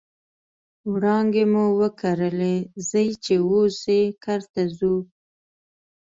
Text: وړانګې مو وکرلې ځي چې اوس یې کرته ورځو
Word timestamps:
وړانګې 0.91 1.43
مو 1.51 1.65
وکرلې 1.81 2.55
ځي 2.89 3.07
چې 3.23 3.35
اوس 3.47 3.77
یې 3.95 4.01
کرته 4.23 4.61
ورځو 4.67 4.95